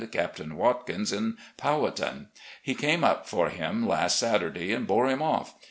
Captain 0.11 0.55
Watkins, 0.55 1.13
in 1.13 1.37
Powhatan. 1.57 2.29
He 2.63 2.73
came 2.73 3.03
up 3.03 3.29
for 3.29 3.49
him 3.49 3.87
last 3.87 4.17
Saturday, 4.17 4.73
and 4.73 4.87
bore 4.87 5.07
him 5.07 5.21
off. 5.21 5.53